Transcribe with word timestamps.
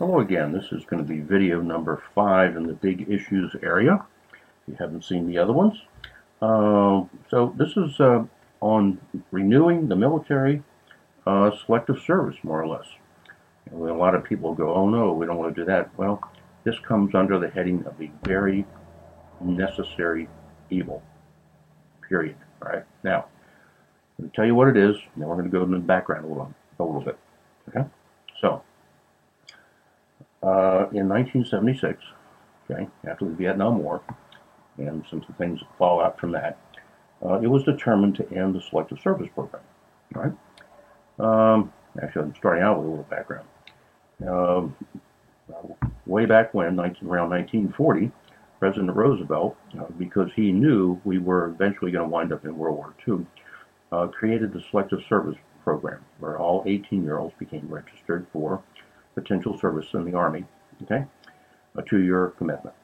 Hello 0.00 0.18
again, 0.18 0.50
this 0.50 0.72
is 0.72 0.84
going 0.86 1.00
to 1.00 1.08
be 1.08 1.20
video 1.20 1.60
number 1.60 2.02
five 2.16 2.56
in 2.56 2.66
the 2.66 2.72
big 2.72 3.08
issues 3.08 3.54
area. 3.62 4.04
If 4.32 4.38
you 4.66 4.74
haven't 4.76 5.04
seen 5.04 5.28
the 5.28 5.38
other 5.38 5.52
ones. 5.52 5.74
Uh, 6.42 7.04
so 7.30 7.54
this 7.56 7.76
is 7.76 8.00
uh, 8.00 8.24
on 8.60 8.98
renewing 9.30 9.86
the 9.86 9.94
military 9.94 10.64
uh, 11.28 11.52
selective 11.64 12.00
service, 12.00 12.34
more 12.42 12.60
or 12.60 12.66
less. 12.66 12.86
And 13.70 13.88
a 13.88 13.94
lot 13.94 14.16
of 14.16 14.24
people 14.24 14.52
go, 14.52 14.74
oh 14.74 14.88
no, 14.88 15.12
we 15.12 15.26
don't 15.26 15.36
want 15.36 15.54
to 15.54 15.60
do 15.60 15.64
that. 15.66 15.96
Well, 15.96 16.20
this 16.64 16.74
comes 16.80 17.14
under 17.14 17.38
the 17.38 17.48
heading 17.48 17.86
of 17.86 17.94
a 18.02 18.10
very 18.24 18.66
necessary 19.40 20.28
evil, 20.70 21.04
period. 22.08 22.34
All 22.60 22.72
right, 22.72 22.84
now, 23.04 23.26
I'm 24.18 24.24
going 24.24 24.30
to 24.30 24.34
tell 24.36 24.44
you 24.44 24.56
what 24.56 24.66
it 24.66 24.76
is, 24.76 24.96
then 25.16 25.28
we're 25.28 25.36
going 25.36 25.48
to 25.48 25.56
go 25.56 25.62
into 25.62 25.76
the 25.76 25.84
background 25.84 26.24
a 26.24 26.28
little, 26.28 26.52
a 26.80 26.82
little 26.82 27.00
bit. 27.00 27.16
Okay, 27.68 27.88
so 28.40 28.60
uh, 30.44 30.88
in 30.92 31.08
1976, 31.08 32.02
okay, 32.70 32.86
after 33.08 33.24
the 33.24 33.34
Vietnam 33.34 33.82
War, 33.82 34.02
and 34.76 35.02
some 35.08 35.20
of 35.20 35.26
the 35.26 35.32
things 35.34 35.60
that 35.60 35.78
fall 35.78 36.02
out 36.02 36.20
from 36.20 36.32
that, 36.32 36.58
uh, 37.24 37.40
it 37.40 37.46
was 37.46 37.64
determined 37.64 38.16
to 38.16 38.30
end 38.32 38.54
the 38.54 38.60
Selective 38.60 39.00
Service 39.00 39.28
Program. 39.34 39.62
Right? 40.12 40.32
Um, 41.18 41.72
actually, 42.02 42.22
I'm 42.22 42.34
starting 42.36 42.62
out 42.62 42.78
with 42.78 42.86
a 42.86 42.90
little 42.90 43.04
background. 43.04 43.48
Um, 44.26 44.76
way 46.06 46.26
back 46.26 46.52
when, 46.52 46.76
19, 46.76 47.08
around 47.08 47.30
1940, 47.30 48.10
President 48.58 48.94
Roosevelt, 48.94 49.56
uh, 49.78 49.86
because 49.98 50.30
he 50.36 50.52
knew 50.52 51.00
we 51.04 51.18
were 51.18 51.46
eventually 51.46 51.90
going 51.90 52.04
to 52.04 52.10
wind 52.10 52.32
up 52.32 52.44
in 52.44 52.56
World 52.56 52.76
War 52.76 52.94
II, 53.08 53.26
uh, 53.92 54.08
created 54.08 54.52
the 54.52 54.62
Selective 54.70 55.00
Service 55.08 55.36
Program, 55.62 56.04
where 56.18 56.38
all 56.38 56.62
18-year-olds 56.64 57.34
became 57.38 57.66
registered 57.68 58.26
for 58.32 58.62
potential 59.14 59.58
service 59.58 59.86
in 59.94 60.04
the 60.04 60.14
Army, 60.14 60.44
okay, 60.82 61.04
a 61.76 61.82
two-year 61.82 62.34
commitment. 62.38 62.74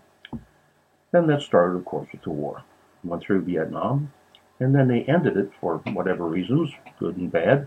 Then 1.13 1.27
that 1.27 1.43
started, 1.43 1.77
of 1.77 1.85
course, 1.85 2.09
with 2.13 2.23
the 2.23 2.31
war. 2.31 2.63
Went 3.03 3.23
through 3.23 3.43
Vietnam, 3.43 4.13
and 4.61 4.75
then 4.75 4.89
they 4.89 5.03
ended 5.03 5.37
it 5.37 5.51
for 5.61 5.79
whatever 5.93 6.27
reasons, 6.27 6.71
good 6.99 7.17
and 7.17 7.33
bad, 7.33 7.67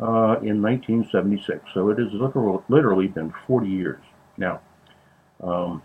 uh, 0.00 0.38
in 0.42 0.62
1976. 0.62 1.62
So 1.74 1.90
it 1.90 1.98
has 1.98 2.08
literally 2.68 3.08
been 3.08 3.32
40 3.46 3.68
years. 3.68 4.02
Now, 4.38 4.60
um, 5.42 5.82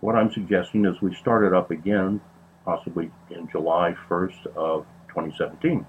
what 0.00 0.14
I'm 0.14 0.32
suggesting 0.32 0.84
is 0.86 1.00
we 1.02 1.14
start 1.14 1.44
it 1.44 1.52
up 1.52 1.70
again, 1.70 2.20
possibly 2.64 3.10
in 3.30 3.48
July 3.50 3.94
1st 4.08 4.46
of 4.56 4.86
2017. 5.08 5.84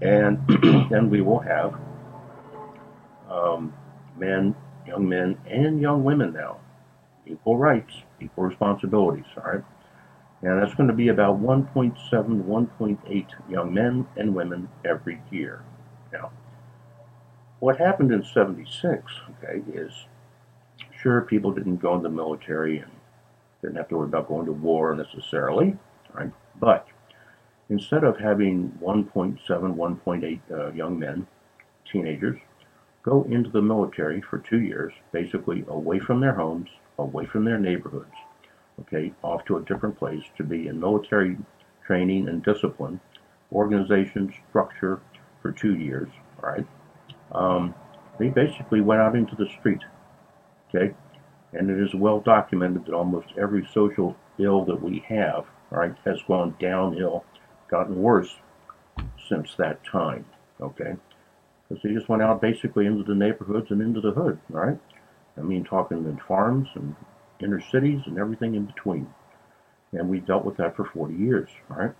And 0.00 0.38
then 0.90 1.10
we 1.10 1.20
will 1.20 1.38
have 1.40 1.78
um, 3.30 3.72
men, 4.22 4.54
young 4.86 5.08
men, 5.08 5.36
and 5.46 5.80
young 5.80 6.04
women 6.04 6.32
now. 6.32 6.58
Equal 7.26 7.58
rights, 7.58 7.94
equal 8.20 8.44
responsibilities, 8.44 9.24
all 9.36 9.52
right? 9.52 9.64
And 10.42 10.60
that's 10.60 10.74
going 10.74 10.88
to 10.88 10.94
be 10.94 11.08
about 11.08 11.40
1.7 11.40 11.94
1.8 12.10 13.26
young 13.48 13.74
men 13.74 14.06
and 14.16 14.34
women 14.34 14.68
every 14.84 15.20
year. 15.30 15.64
Now, 16.12 16.30
what 17.60 17.78
happened 17.78 18.10
in 18.12 18.24
76, 18.24 19.12
okay, 19.30 19.62
is 19.72 19.92
sure 21.00 21.20
people 21.22 21.52
didn't 21.52 21.76
go 21.76 21.94
in 21.96 22.02
the 22.02 22.08
military 22.08 22.78
and 22.78 22.90
didn't 23.60 23.76
have 23.76 23.88
to 23.88 23.96
worry 23.96 24.08
about 24.08 24.28
going 24.28 24.46
to 24.46 24.52
war 24.52 24.94
necessarily, 24.96 25.76
right? 26.12 26.32
But 26.58 26.88
instead 27.70 28.02
of 28.02 28.18
having 28.18 28.76
1.7, 28.82 29.38
1.8 29.46 30.40
uh, 30.50 30.72
young 30.72 30.98
men, 30.98 31.26
teenagers, 31.90 32.38
go 33.02 33.24
into 33.24 33.50
the 33.50 33.62
military 33.62 34.20
for 34.20 34.38
two 34.38 34.60
years, 34.60 34.92
basically 35.12 35.64
away 35.68 35.98
from 35.98 36.20
their 36.20 36.34
homes, 36.34 36.68
away 36.98 37.26
from 37.26 37.44
their 37.44 37.58
neighborhoods, 37.58 38.14
okay, 38.80 39.12
off 39.22 39.44
to 39.46 39.56
a 39.56 39.62
different 39.62 39.98
place 39.98 40.22
to 40.36 40.44
be 40.44 40.68
in 40.68 40.78
military 40.78 41.36
training 41.84 42.28
and 42.28 42.44
discipline, 42.44 43.00
organization, 43.52 44.32
structure 44.48 45.00
for 45.40 45.52
two 45.52 45.74
years, 45.74 46.08
all 46.42 46.50
right? 46.50 46.66
Um, 47.32 47.74
they 48.18 48.28
basically 48.28 48.80
went 48.80 49.00
out 49.00 49.16
into 49.16 49.34
the 49.34 49.48
street, 49.58 49.82
okay? 50.68 50.94
And 51.52 51.70
it 51.70 51.80
is 51.80 51.94
well 51.94 52.20
documented 52.20 52.86
that 52.86 52.94
almost 52.94 53.28
every 53.36 53.68
social 53.74 54.16
ill 54.38 54.64
that 54.64 54.80
we 54.80 55.04
have, 55.08 55.44
all 55.72 55.78
right, 55.78 55.94
has 56.04 56.18
gone 56.28 56.54
downhill, 56.60 57.24
gotten 57.68 58.00
worse 58.00 58.36
since 59.28 59.54
that 59.56 59.82
time, 59.84 60.24
okay? 60.60 60.94
Because 61.72 61.88
they 61.88 61.94
just 61.94 62.08
went 62.08 62.22
out 62.22 62.40
basically 62.40 62.84
into 62.84 63.02
the 63.02 63.14
neighborhoods 63.14 63.70
and 63.70 63.80
into 63.80 64.00
the 64.00 64.10
hood, 64.10 64.38
right? 64.50 64.78
I 65.38 65.40
mean, 65.40 65.64
talking 65.64 65.98
in 66.04 66.20
farms 66.28 66.68
and 66.74 66.94
inner 67.40 67.62
cities 67.62 68.02
and 68.04 68.18
everything 68.18 68.54
in 68.54 68.66
between. 68.66 69.08
And 69.92 70.08
we 70.08 70.20
dealt 70.20 70.44
with 70.44 70.58
that 70.58 70.76
for 70.76 70.84
40 70.84 71.14
years, 71.14 71.48
right? 71.68 71.92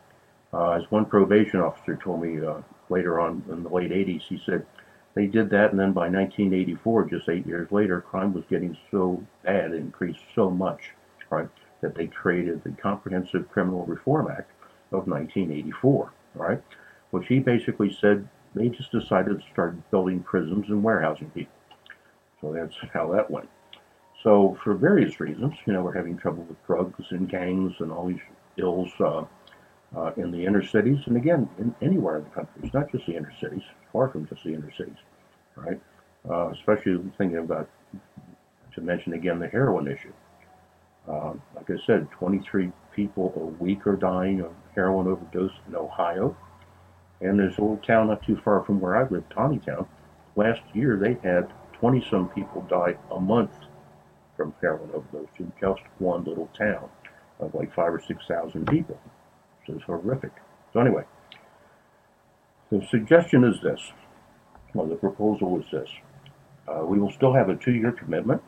Uh, 0.52 0.72
as 0.72 0.82
one 0.90 1.06
probation 1.06 1.60
officer 1.60 1.96
told 1.96 2.22
me 2.22 2.44
uh, 2.44 2.60
later 2.90 3.18
on 3.18 3.42
in 3.50 3.62
the 3.62 3.70
late 3.70 3.90
80s, 3.90 4.22
he 4.28 4.42
said 4.44 4.66
they 5.14 5.26
did 5.26 5.48
that, 5.50 5.70
and 5.70 5.80
then 5.80 5.92
by 5.92 6.08
1984, 6.08 7.06
just 7.06 7.28
eight 7.30 7.46
years 7.46 7.70
later, 7.72 8.02
crime 8.02 8.34
was 8.34 8.44
getting 8.50 8.76
so 8.90 9.22
bad, 9.42 9.72
increased 9.72 10.20
so 10.34 10.50
much, 10.50 10.90
right, 11.30 11.48
that 11.80 11.94
they 11.94 12.06
created 12.06 12.62
the 12.62 12.70
Comprehensive 12.72 13.50
Criminal 13.50 13.86
Reform 13.86 14.30
Act 14.30 14.50
of 14.90 15.06
1984, 15.06 16.12
right, 16.34 16.62
which 17.10 17.26
he 17.28 17.38
basically 17.38 17.96
said 17.98 18.28
they 18.54 18.68
just 18.68 18.92
decided 18.92 19.40
to 19.40 19.46
start 19.52 19.90
building 19.90 20.20
prisons 20.20 20.68
and 20.68 20.82
warehousing 20.82 21.30
people. 21.30 21.54
So 22.40 22.52
that's 22.52 22.74
how 22.92 23.12
that 23.12 23.30
went. 23.30 23.48
So 24.22 24.58
for 24.62 24.74
various 24.74 25.20
reasons, 25.20 25.54
you 25.66 25.72
know, 25.72 25.82
we're 25.82 25.94
having 25.94 26.16
trouble 26.16 26.44
with 26.44 26.64
drugs 26.66 27.04
and 27.10 27.28
gangs 27.28 27.74
and 27.80 27.90
all 27.90 28.06
these 28.06 28.20
ills 28.56 28.90
uh, 29.00 29.24
uh, 29.96 30.12
in 30.16 30.30
the 30.30 30.44
inner 30.44 30.64
cities, 30.64 30.98
and 31.06 31.16
again, 31.16 31.48
in, 31.58 31.74
anywhere 31.82 32.18
in 32.18 32.24
the 32.24 32.30
country. 32.30 32.54
It's 32.62 32.74
not 32.74 32.90
just 32.90 33.06
the 33.06 33.16
inner 33.16 33.32
cities, 33.40 33.62
far 33.92 34.08
from 34.08 34.26
just 34.26 34.44
the 34.44 34.54
inner 34.54 34.70
cities, 34.76 34.96
right? 35.56 35.80
Uh, 36.28 36.50
especially 36.50 36.98
thinking 37.18 37.38
about, 37.38 37.68
to 38.74 38.80
mention 38.80 39.12
again, 39.12 39.38
the 39.38 39.48
heroin 39.48 39.88
issue. 39.88 40.12
Uh, 41.08 41.34
like 41.54 41.68
I 41.68 41.76
said, 41.84 42.08
23 42.12 42.70
people 42.94 43.32
a 43.36 43.62
week 43.62 43.86
are 43.86 43.96
dying 43.96 44.40
of 44.40 44.52
heroin 44.74 45.08
overdose 45.08 45.52
in 45.68 45.74
Ohio. 45.74 46.36
And 47.22 47.38
there's 47.38 47.56
a 47.56 47.60
little 47.60 47.76
town 47.78 48.08
not 48.08 48.24
too 48.26 48.36
far 48.44 48.64
from 48.64 48.80
where 48.80 48.96
I 48.96 49.08
live, 49.08 49.28
Town. 49.30 49.60
Last 50.34 50.60
year 50.74 50.96
they 50.96 51.16
had 51.26 51.52
20 51.74 52.04
some 52.10 52.28
people 52.30 52.62
die 52.68 52.96
a 53.10 53.20
month 53.20 53.52
from 54.36 54.54
heroin 54.60 54.90
overdose 54.92 55.28
in 55.38 55.52
just 55.60 55.82
one 55.98 56.24
little 56.24 56.50
town 56.58 56.88
of 57.38 57.54
like 57.54 57.72
five 57.74 57.94
or 57.94 58.00
6,000 58.00 58.66
people. 58.66 58.98
So 59.66 59.74
it's 59.74 59.84
horrific. 59.84 60.32
So 60.72 60.80
anyway, 60.80 61.04
the 62.70 62.84
suggestion 62.90 63.44
is 63.44 63.60
this, 63.62 63.92
well, 64.74 64.86
the 64.86 64.96
proposal 64.96 65.60
is 65.60 65.66
this. 65.70 65.90
Uh, 66.66 66.84
we 66.84 66.98
will 66.98 67.10
still 67.10 67.34
have 67.34 67.48
a 67.48 67.56
two-year 67.56 67.92
commitment, 67.92 68.42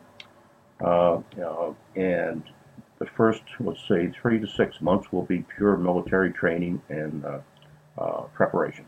uh, 0.83 1.19
uh, 1.41 1.73
and 1.95 2.43
the 2.99 3.05
first, 3.05 3.43
let's 3.59 3.85
say, 3.87 4.11
three 4.21 4.39
to 4.39 4.47
six 4.47 4.81
months 4.81 5.11
will 5.11 5.23
be 5.23 5.45
pure 5.55 5.77
military 5.77 6.31
training 6.31 6.81
and 6.89 7.23
uh, 7.97 8.21
preparation. 8.33 8.85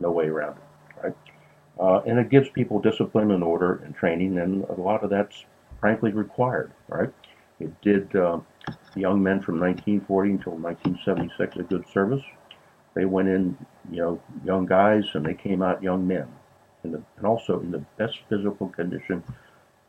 No 0.00 0.10
way 0.10 0.26
around 0.26 0.56
it, 0.56 1.04
right? 1.04 1.16
Uh, 1.80 2.02
and 2.06 2.18
it 2.18 2.28
gives 2.28 2.48
people 2.48 2.80
discipline 2.80 3.30
and 3.30 3.42
order 3.42 3.82
and 3.84 3.94
training, 3.94 4.38
and 4.38 4.64
a 4.64 4.80
lot 4.80 5.04
of 5.04 5.10
that's 5.10 5.44
frankly 5.80 6.12
required, 6.12 6.72
right? 6.88 7.12
It 7.60 7.80
did 7.82 8.14
uh, 8.16 8.40
young 8.94 9.22
men 9.22 9.40
from 9.40 9.60
1940 9.60 10.30
until 10.30 10.52
1976 10.52 11.56
a 11.56 11.62
good 11.62 11.84
service. 11.92 12.22
They 12.94 13.04
went 13.04 13.28
in, 13.28 13.56
you 13.90 13.98
know, 13.98 14.22
young 14.44 14.66
guys, 14.66 15.04
and 15.14 15.24
they 15.24 15.34
came 15.34 15.62
out 15.62 15.82
young 15.82 16.06
men, 16.06 16.26
in 16.82 16.92
the, 16.92 17.02
and 17.16 17.26
also 17.26 17.60
in 17.60 17.70
the 17.70 17.84
best 17.96 18.18
physical 18.28 18.68
condition 18.68 19.22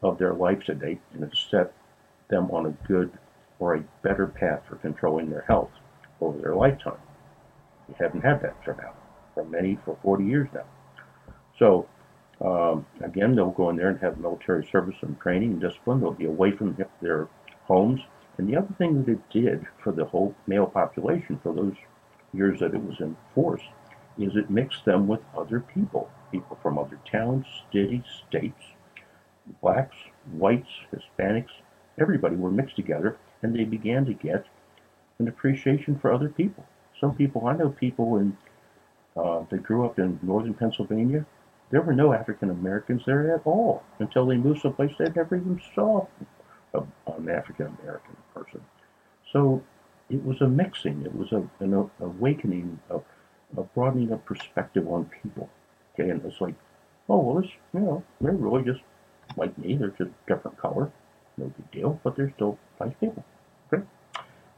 of 0.04 0.18
their 0.18 0.34
life 0.34 0.64
to 0.66 0.76
date, 0.76 1.02
and 1.14 1.24
it 1.24 1.36
set 1.50 1.74
them 2.30 2.50
on 2.52 2.68
a 2.68 2.88
good 2.88 3.12
or 3.58 3.76
a 3.76 3.84
better 4.04 4.28
path 4.28 4.62
for 4.70 4.76
controlling 4.78 5.30
their 5.30 5.42
health 5.42 5.72
over 6.22 6.40
their 6.40 6.56
lifetime. 6.56 6.98
We 7.90 7.96
haven't 8.00 8.22
had 8.22 8.42
that 8.44 8.64
for 8.64 8.76
now, 8.76 8.94
for 9.34 9.44
many, 9.46 9.80
for 9.84 9.98
40 10.04 10.24
years 10.24 10.48
now. 10.54 10.66
So, 11.58 11.88
um, 12.40 12.86
again, 13.04 13.36
they'll 13.36 13.50
go 13.50 13.70
in 13.70 13.78
there 13.78 13.90
and 13.90 14.00
have 14.00 14.20
military 14.20 14.66
service 14.72 14.96
and 15.02 15.20
training 15.20 15.54
and 15.54 15.62
discipline. 15.62 16.00
They'll 16.00 16.12
be 16.12 16.26
away 16.26 16.52
from 16.52 16.78
their 17.02 17.28
homes. 17.66 18.02
And 18.38 18.48
the 18.48 18.56
other 18.56 18.74
thing 18.78 19.04
that 19.04 19.12
it 19.12 19.30
did 19.32 19.66
for 19.84 19.92
the 19.92 20.06
whole 20.06 20.36
male 20.46 20.68
population 20.68 21.40
for 21.42 21.54
those 21.54 21.76
years 22.32 22.60
that 22.60 22.76
it 22.76 22.84
was 22.84 23.00
in 23.00 23.18
force 23.34 23.64
is 24.20 24.36
it 24.36 24.50
mixed 24.50 24.86
them 24.86 25.08
with 25.08 25.22
other 25.36 25.60
people, 25.60 26.12
people 26.32 26.58
from 26.62 26.78
other 26.78 27.00
towns, 27.12 27.46
cities, 27.74 28.04
states, 28.28 28.64
blacks, 29.62 29.98
whites, 30.34 30.70
Hispanics, 30.94 31.50
everybody 32.00 32.36
were 32.36 32.52
mixed 32.52 32.76
together 32.76 33.18
and 33.42 33.56
they 33.56 33.64
began 33.64 34.06
to 34.06 34.14
get 34.14 34.46
an 35.18 35.28
appreciation 35.28 35.98
for 35.98 36.14
other 36.14 36.30
people 36.30 36.66
some 37.00 37.16
people, 37.16 37.48
I 37.48 37.56
know 37.56 37.70
people 37.70 38.18
in, 38.18 38.38
uh, 39.16 39.42
grew 39.64 39.86
up 39.86 40.00
in 40.00 40.20
northern 40.22 40.54
Pennsylvania, 40.54 41.26
there 41.72 41.82
were 41.82 41.94
no 41.94 42.14
African 42.14 42.50
Americans 42.50 43.04
there 43.06 43.36
at 43.36 43.46
all 43.46 43.84
until 44.00 44.26
they 44.26 44.38
moved 44.38 44.62
someplace 44.62 44.92
they 44.98 45.06
never 45.06 45.36
even 45.36 45.62
saw 45.76 46.08
a, 46.74 46.82
an 47.08 47.30
African 47.30 47.78
American 47.82 48.18
person. 48.34 48.62
So 49.32 49.62
it 50.10 50.24
was 50.24 50.42
a 50.42 50.48
mixing. 50.48 51.04
It 51.06 51.16
was 51.16 51.32
a, 51.32 51.48
an 51.64 51.90
awakening, 52.00 52.80
of 52.90 53.04
a 53.58 53.64
broadening 53.64 54.12
of 54.12 54.26
perspective 54.26 54.88
on 54.88 55.10
people. 55.22 55.50
Okay, 55.94 56.10
and 56.10 56.24
it's 56.26 56.42
like, 56.42 56.56
oh 57.08 57.20
well, 57.20 57.44
it's 57.44 57.52
you 57.74 57.82
know 57.82 58.04
they're 58.22 58.32
really 58.32 58.64
just 58.64 58.82
like 59.38 59.56
me. 59.58 59.76
They're 59.76 59.90
just 59.90 60.12
different 60.28 60.58
color, 60.58 60.92
no 61.38 61.46
big 61.46 61.72
deal, 61.72 62.00
but 62.04 62.16
they're 62.16 62.34
still 62.36 62.58
nice 62.80 62.94
people. 63.00 63.24
Okay. 63.72 63.84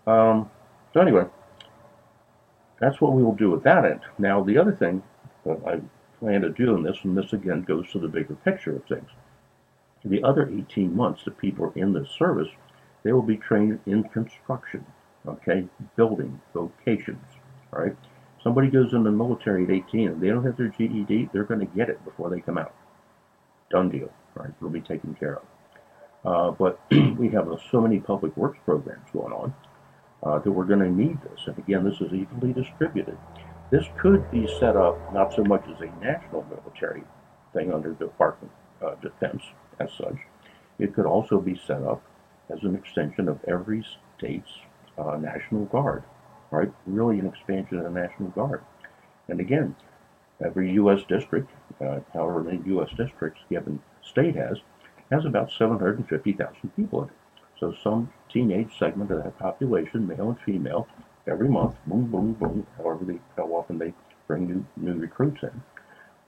Um, 0.08 0.50
so 0.94 1.02
anyway, 1.02 1.26
that's 2.82 3.00
what 3.00 3.14
we 3.14 3.24
will 3.24 3.36
do 3.36 3.56
at 3.56 3.64
that 3.64 3.86
end. 3.86 4.02
Now 4.18 4.44
the 4.44 4.58
other 4.58 4.74
thing 4.74 5.02
that 5.46 5.60
I 5.66 5.80
plan 6.20 6.42
to 6.42 6.50
do 6.50 6.76
in 6.76 6.84
this, 6.84 6.98
and 7.04 7.16
this 7.18 7.32
again 7.32 7.62
goes 7.62 7.90
to 7.92 8.00
the 8.00 8.08
bigger 8.08 8.36
picture 8.36 8.76
of 8.76 8.84
things. 8.86 9.10
The 10.04 10.24
other 10.24 10.50
18 10.50 10.94
months 10.96 11.24
that 11.26 11.38
people 11.38 11.66
are 11.66 11.74
in 11.76 11.94
this 11.94 12.10
service, 12.10 12.50
they 13.04 13.14
will 13.14 13.22
be 13.22 13.38
trained 13.38 13.80
in 13.86 14.04
construction, 14.10 14.84
okay, 15.28 15.68
building, 15.96 16.42
vocations, 16.54 17.24
all 17.72 17.84
right. 17.84 17.96
Somebody 18.44 18.70
goes 18.70 18.94
in 18.94 19.04
the 19.04 19.12
military 19.12 19.64
at 19.64 19.70
18 19.70 20.08
and 20.10 20.22
they 20.22 20.30
don't 20.30 20.44
have 20.44 20.58
their 20.58 20.70
GED, 20.70 21.30
they're 21.32 21.44
going 21.44 21.60
to 21.60 21.78
get 21.78 21.90
it 21.90 22.04
before 22.04 22.32
they 22.32 22.42
come 22.42 22.58
out. 22.58 22.74
Done 23.70 23.90
deal, 23.90 24.12
right? 24.34 24.50
It'll 24.58 24.70
be 24.70 24.82
taken 24.82 25.14
care 25.14 25.38
of. 25.38 25.44
Uh, 26.26 26.52
but 26.52 26.80
we 27.18 27.30
have 27.30 27.52
uh, 27.52 27.58
so 27.72 27.80
many 27.80 28.00
public 28.00 28.36
works 28.36 28.60
programs 28.66 29.08
going 29.14 29.32
on 29.32 29.54
uh, 30.24 30.40
that 30.40 30.52
we're 30.52 30.66
going 30.66 30.80
to 30.80 30.90
need 30.90 31.22
this. 31.24 31.42
And 31.48 31.58
again, 31.58 31.84
this 31.84 32.00
is 32.02 32.14
evenly 32.14 32.54
distributed. 32.54 33.18
This 33.72 33.86
could 34.00 34.30
be 34.32 34.48
set 34.60 34.76
up 34.76 35.14
not 35.14 35.34
so 35.34 35.44
much 35.44 35.64
as 35.74 35.80
a 35.82 36.04
national 36.04 36.46
military 36.50 37.04
thing 37.54 37.74
under 37.74 37.90
the 37.90 38.06
Department 38.06 38.52
of 38.82 39.02
Defense 39.02 39.44
as 39.80 39.90
such. 39.94 40.18
It 40.80 40.94
could 40.94 41.06
also 41.06 41.40
be 41.40 41.60
set 41.68 41.82
up 41.84 42.04
as 42.50 42.64
an 42.64 42.76
extension 42.76 43.30
of 43.30 43.40
every 43.48 43.86
state's 44.18 44.52
uh, 44.98 45.18
National 45.18 45.66
Guard, 45.66 46.04
right? 46.52 46.72
Really 46.86 47.20
an 47.20 47.28
expansion 47.28 47.78
of 47.78 47.84
the 47.86 47.90
National 47.90 48.30
Guard. 48.30 48.62
And 49.30 49.40
again, 49.40 49.76
every 50.44 50.72
U.S. 50.74 51.02
district, 51.08 51.50
uh, 51.80 52.00
however 52.14 52.44
many 52.44 52.62
U.S. 52.68 52.90
districts 52.98 53.42
given 53.50 53.82
state 54.04 54.36
has, 54.36 54.58
has 55.12 55.26
about 55.26 55.52
750,000 55.52 56.76
people 56.76 57.04
in 57.04 57.10
it. 57.10 57.16
So 57.62 57.76
some 57.84 58.12
teenage 58.28 58.76
segment 58.80 59.12
of 59.12 59.24
that 59.24 59.38
population, 59.38 60.08
male 60.08 60.30
and 60.30 60.40
female, 60.40 60.88
every 61.28 61.48
month, 61.48 61.76
boom, 61.86 62.08
boom, 62.08 62.34
boom, 62.34 62.66
however 62.76 63.06
they, 63.06 63.20
how 63.38 63.46
often 63.50 63.78
they 63.78 63.94
bring 64.26 64.48
new, 64.48 64.66
new 64.78 65.00
recruits 65.00 65.44
in, 65.44 65.62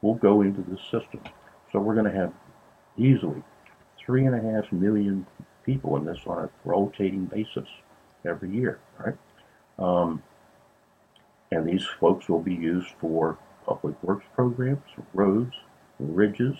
will 0.04 0.14
go 0.14 0.42
into 0.44 0.62
this 0.62 0.80
system. 0.84 1.22
So 1.72 1.80
we're 1.80 1.96
going 1.96 2.12
to 2.12 2.16
have 2.16 2.32
easily 2.98 3.42
three 3.98 4.28
and 4.28 4.36
a 4.36 4.52
half 4.52 4.72
million 4.72 5.26
people 5.66 5.98
in 5.98 6.06
this 6.06 6.20
on 6.28 6.44
a 6.44 6.50
rotating 6.66 7.26
basis 7.26 7.68
every 8.24 8.52
year, 8.52 8.80
right? 9.00 9.18
Um, 9.80 10.22
and 11.52 11.68
these 11.68 11.86
folks 12.00 12.30
will 12.30 12.42
be 12.42 12.54
used 12.54 12.90
for 13.02 13.40
public 13.66 13.96
works 14.04 14.26
programs, 14.36 14.84
roads, 15.16 15.56
bridges. 16.00 16.58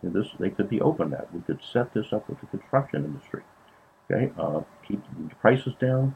And 0.00 0.14
this, 0.14 0.28
they 0.38 0.48
could 0.48 0.70
be 0.70 0.80
open 0.80 1.10
that. 1.10 1.34
We 1.34 1.42
could 1.42 1.60
set 1.70 1.92
this 1.92 2.14
up 2.14 2.30
with 2.30 2.40
the 2.40 2.46
construction 2.46 3.04
industry. 3.04 3.42
Okay, 4.10 4.32
uh, 4.38 4.60
keep 4.86 5.02
the 5.28 5.34
prices 5.36 5.74
down, 5.80 6.14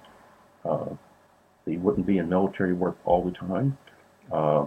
uh, 0.65 0.87
they 1.67 1.77
wouldn't 1.77 2.07
be 2.07 2.19
in 2.19 2.29
military 2.29 2.73
work 2.73 2.97
all 3.05 3.25
the 3.25 3.33
time. 3.33 3.77
Uh, 4.33 4.67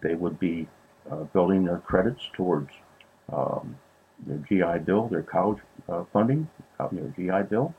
they 0.00 0.14
would 0.14 0.38
be 0.38 0.68
uh, 1.10 1.24
building 1.24 1.64
their 1.64 1.78
credits 1.78 2.22
towards 2.34 2.70
um, 3.32 3.76
their 4.26 4.38
GI 4.48 4.84
Bill, 4.84 5.08
their 5.08 5.22
college 5.22 5.58
uh, 5.88 6.04
funding, 6.12 6.48
their 6.92 7.12
GI 7.16 7.48
Bill, 7.48 7.74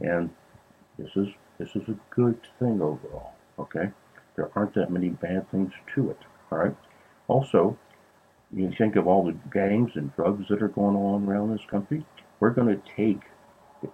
and 0.00 0.30
this 0.98 1.10
is 1.16 1.28
this 1.58 1.70
is 1.74 1.88
a 1.88 1.96
good 2.10 2.38
thing 2.58 2.80
overall. 2.80 3.32
Okay, 3.58 3.90
there 4.36 4.50
aren't 4.54 4.74
that 4.74 4.90
many 4.90 5.10
bad 5.10 5.50
things 5.50 5.72
to 5.94 6.10
it. 6.10 6.18
All 6.50 6.58
right. 6.58 6.76
Also, 7.26 7.76
you 8.52 8.72
think 8.76 8.96
of 8.96 9.06
all 9.06 9.24
the 9.24 9.36
gangs 9.52 9.92
and 9.94 10.14
drugs 10.14 10.46
that 10.48 10.62
are 10.62 10.68
going 10.68 10.96
on 10.96 11.26
around 11.26 11.50
this 11.50 11.64
country. 11.70 12.04
We're 12.40 12.50
going 12.50 12.68
to 12.68 12.82
take 12.96 13.22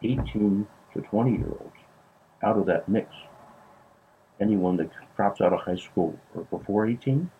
the 0.00 0.08
18 0.08 0.66
to 0.94 1.00
20 1.00 1.30
year 1.30 1.48
olds 1.48 1.76
out 2.42 2.56
of 2.56 2.66
that 2.66 2.88
mix 2.88 3.12
anyone 4.40 4.76
that 4.78 4.90
drops 5.16 5.40
out 5.40 5.52
of 5.52 5.60
high 5.60 5.76
school 5.76 6.18
or 6.34 6.42
before 6.44 6.86
18 6.86 7.30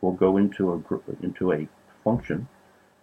will 0.00 0.12
go 0.12 0.36
into 0.36 0.72
a 0.72 0.78
group, 0.78 1.04
into 1.22 1.52
a 1.52 1.68
function 2.04 2.48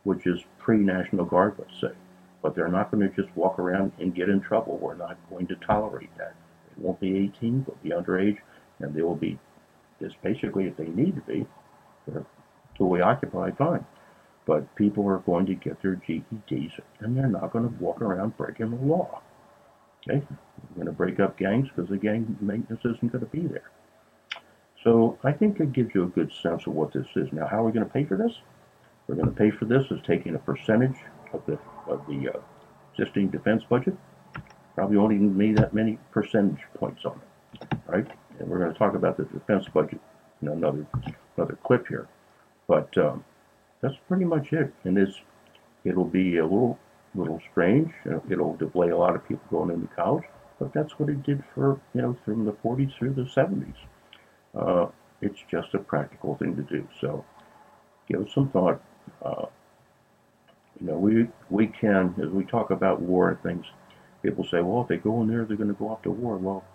which 0.04 0.28
is 0.28 0.44
pre-National 0.60 1.26
Guard, 1.26 1.56
let's 1.58 1.80
say. 1.82 1.96
But 2.42 2.54
they're 2.54 2.68
not 2.68 2.92
going 2.92 3.10
to 3.10 3.16
just 3.22 3.36
walk 3.36 3.58
around 3.58 3.92
and 4.00 4.14
get 4.14 4.30
in 4.30 4.40
trouble. 4.40 4.78
We're 4.78 4.96
not 4.96 5.18
going 5.30 5.48
to 5.48 5.56
tolerate 5.56 6.16
that. 6.18 6.36
They 6.78 6.84
won't 6.84 7.00
be 7.00 7.18
18, 7.18 7.66
they'll 7.66 7.78
be 7.82 7.90
underage, 7.90 8.38
and 8.80 8.94
they 8.94 9.02
will 9.02 9.16
be 9.16 9.40
just 10.00 10.22
basically, 10.22 10.66
if 10.66 10.78
they 10.78 10.88
need 10.88 11.16
to 11.16 11.22
be, 11.22 11.48
they're 12.08 12.26
fully 12.78 13.02
occupied, 13.02 13.58
fine. 13.58 13.86
But 14.46 14.76
people 14.76 15.08
are 15.08 15.20
going 15.20 15.46
to 15.48 15.56
get 15.56 15.82
their 15.82 15.96
GEDs, 15.96 16.80
and 17.00 17.18
they're 17.18 17.28
not 17.28 17.52
going 17.52 17.68
to 17.68 17.84
walk 17.84 18.02
around 18.02 18.38
breaking 18.38 18.72
the 18.72 18.86
law. 18.86 19.22
Okay, 20.08 20.24
we're 20.70 20.76
going 20.76 20.86
to 20.86 20.92
break 20.92 21.20
up 21.20 21.38
gangs 21.38 21.68
because 21.70 21.90
the 21.90 21.98
gang 21.98 22.38
maintenance 22.40 22.82
isn't 22.86 23.12
going 23.12 23.26
to 23.26 23.32
be 23.32 23.48
there. 23.48 23.72
So 24.84 25.18
I 25.24 25.32
think 25.32 25.60
it 25.60 25.74
gives 25.74 25.96
you 25.96 26.04
a 26.04 26.08
good 26.08 26.32
sense 26.32 26.68
of 26.68 26.74
what 26.74 26.94
this 26.94 27.08
is. 27.16 27.34
Now, 27.34 27.48
how 27.48 27.64
are 27.64 27.66
we 27.66 27.72
going 27.72 27.86
to 27.86 27.92
pay 27.92 28.04
for 28.06 28.16
this? 28.18 28.34
We're 29.08 29.16
going 29.16 29.30
to 29.30 29.36
pay 29.36 29.50
for 29.50 29.66
this 29.66 29.84
as 29.92 30.00
taking 30.06 30.36
a 30.36 30.40
percentage 30.40 30.98
of 31.34 31.44
the 31.48 31.58
of 31.88 32.06
the 32.08 32.30
uh, 32.30 32.40
existing 32.94 33.30
defense 33.30 33.64
budget. 33.68 33.98
Probably 34.76 34.98
only 34.98 35.16
need 35.16 35.58
that 35.58 35.74
many 35.74 35.98
percentage 36.12 36.62
points 36.76 37.06
on 37.06 37.20
it, 37.54 37.78
right? 37.88 38.08
And 38.40 38.48
we're 38.48 38.60
going 38.60 38.74
to 38.74 38.78
talk 38.78 38.94
about 38.94 39.18
the 39.18 39.24
defense 39.24 39.68
budget 39.74 40.02
in 40.42 40.50
another 40.50 40.86
another 41.36 41.58
clip 41.64 41.88
here. 41.88 42.08
But 42.68 42.96
um, 42.98 43.24
that's 43.82 43.96
pretty 44.08 44.26
much 44.26 44.54
it. 44.54 44.74
And 44.84 44.98
it's 44.98 45.20
it'll 45.84 46.06
be 46.06 46.38
a 46.38 46.44
little 46.44 46.80
little 47.16 47.42
strange. 47.52 47.92
It'll 48.30 48.56
delay 48.56 48.90
a 48.90 48.98
lot 48.98 49.16
of 49.16 49.28
people 49.28 49.46
going 49.50 49.72
into 49.72 49.88
college, 49.96 50.26
but 50.60 50.74
that's 50.74 51.00
what 51.00 51.10
it 51.10 51.24
did 51.24 51.44
for, 51.54 51.80
you 51.94 52.02
know, 52.02 52.18
from 52.26 52.46
the 52.46 52.52
40s 52.52 52.94
through 52.98 53.14
the 53.14 53.24
70s. 53.24 53.76
Uh, 54.54 54.88
it's 55.22 55.40
just 55.50 55.74
a 55.74 55.80
practical 55.80 56.36
thing 56.36 56.56
to 56.56 56.64
do. 56.64 56.88
So 57.00 57.26
give 58.08 58.22
it 58.22 58.32
some 58.34 58.50
thought. 58.50 58.82
Uh, 59.24 59.46
you 60.80 60.88
know, 60.88 60.98
we, 60.98 61.28
we 61.50 61.68
can, 61.68 62.14
as 62.22 62.30
we 62.30 62.44
talk 62.44 62.70
about 62.70 63.02
war 63.02 63.30
and 63.30 63.42
things, 63.42 63.66
people 64.22 64.44
say, 64.44 64.62
well, 64.62 64.82
if 64.82 64.88
they 64.88 64.98
go 64.98 65.22
in 65.22 65.28
there, 65.28 65.46
they're 65.46 65.58
going 65.58 65.70
to 65.70 65.76
go 65.76 65.90
off 65.90 66.02
to 66.04 66.12
war. 66.12 66.38
Well, 66.38 66.66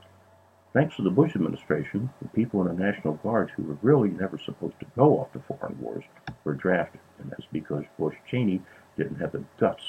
thanks 0.72 0.96
to 0.96 1.02
the 1.02 1.10
Bush 1.10 1.34
administration, 1.34 2.10
the 2.22 2.28
people 2.28 2.60
in 2.62 2.68
the 2.68 2.82
National 2.82 3.14
Guard 3.14 3.50
who 3.56 3.62
were 3.64 3.78
really 3.82 4.10
never 4.10 4.38
supposed 4.38 4.78
to 4.80 4.86
go 4.96 5.18
off 5.18 5.32
to 5.32 5.40
foreign 5.40 5.78
wars 5.80 6.04
were 6.44 6.54
drafted. 6.54 7.00
And 7.18 7.30
that's 7.30 7.46
because 7.52 7.84
Bush 7.98 8.16
Cheney 8.30 8.62
didn't 8.96 9.16
have 9.16 9.32
the 9.32 9.44
guts 9.58 9.82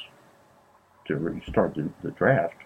to 1.06 1.18
restart 1.18 1.76
the, 1.76 1.90
the 2.04 2.12
draft 2.12 2.58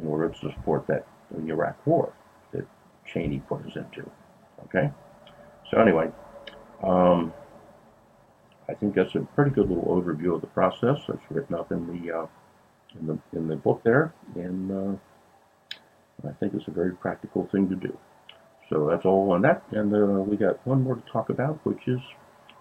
in 0.00 0.06
order 0.06 0.28
to 0.28 0.38
support 0.38 0.86
that 0.86 1.06
Iraq 1.46 1.86
war 1.86 2.12
that 2.52 2.66
Cheney 3.06 3.40
put 3.48 3.64
us 3.66 3.76
into. 3.76 4.08
Okay? 4.64 4.90
So 5.70 5.78
anyway, 5.78 6.10
um, 6.82 7.32
I 8.68 8.74
think 8.74 8.94
that's 8.94 9.14
a 9.14 9.20
pretty 9.34 9.50
good 9.50 9.68
little 9.68 9.84
overview 9.84 10.34
of 10.34 10.40
the 10.40 10.46
process 10.48 10.98
that's 11.08 11.22
written 11.30 11.54
up 11.54 11.72
in 11.72 11.86
the 11.86 12.12
uh, 12.12 12.26
in 12.98 13.06
the 13.06 13.18
in 13.36 13.48
the 13.48 13.56
book 13.56 13.82
there, 13.84 14.12
and 14.34 14.70
uh, 14.70 14.98
I 16.28 16.32
think 16.40 16.54
it's 16.54 16.68
a 16.68 16.72
very 16.72 16.92
practical 16.92 17.48
thing 17.52 17.68
to 17.68 17.76
do. 17.76 17.96
So 18.70 18.88
that's 18.90 19.04
all 19.04 19.32
on 19.32 19.42
that, 19.42 19.62
and 19.72 19.94
uh, 19.94 20.22
we 20.22 20.36
got 20.36 20.64
one 20.66 20.82
more 20.82 20.94
to 20.94 21.02
talk 21.12 21.28
about, 21.28 21.64
which 21.64 21.80
is 21.86 22.00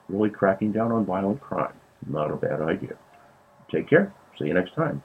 really 0.09 0.29
cracking 0.29 0.71
down 0.71 0.91
on 0.91 1.05
violent 1.05 1.39
crime. 1.39 1.73
Not 2.07 2.31
a 2.31 2.35
bad 2.35 2.61
idea. 2.61 2.97
Take 3.71 3.89
care. 3.89 4.13
See 4.37 4.45
you 4.45 4.53
next 4.53 4.75
time. 4.75 5.01